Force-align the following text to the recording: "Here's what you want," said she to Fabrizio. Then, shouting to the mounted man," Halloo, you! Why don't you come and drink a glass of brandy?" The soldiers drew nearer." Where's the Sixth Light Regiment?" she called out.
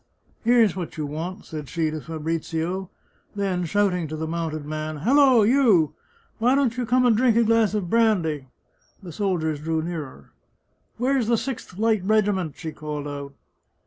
"Here's 0.43 0.75
what 0.75 0.97
you 0.97 1.05
want," 1.05 1.45
said 1.45 1.69
she 1.69 1.91
to 1.91 2.01
Fabrizio. 2.01 2.89
Then, 3.35 3.65
shouting 3.65 4.07
to 4.07 4.15
the 4.15 4.25
mounted 4.25 4.65
man," 4.65 4.97
Halloo, 5.05 5.43
you! 5.43 5.93
Why 6.39 6.55
don't 6.55 6.75
you 6.75 6.87
come 6.87 7.05
and 7.05 7.15
drink 7.15 7.37
a 7.37 7.43
glass 7.43 7.75
of 7.75 7.87
brandy?" 7.87 8.47
The 9.03 9.11
soldiers 9.11 9.59
drew 9.59 9.83
nearer." 9.83 10.31
Where's 10.97 11.27
the 11.27 11.37
Sixth 11.37 11.77
Light 11.77 12.03
Regiment?" 12.03 12.55
she 12.57 12.71
called 12.71 13.07
out. 13.07 13.35